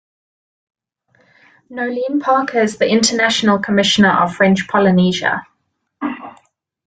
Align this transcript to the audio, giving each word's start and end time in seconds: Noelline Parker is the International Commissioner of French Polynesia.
Noelline 1.71 2.17
Parker 2.21 2.61
is 2.63 2.79
the 2.79 2.89
International 2.89 3.59
Commissioner 3.59 4.09
of 4.09 4.33
French 4.35 4.67
Polynesia. 4.67 5.45